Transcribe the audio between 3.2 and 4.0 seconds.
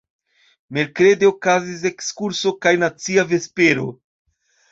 vespero.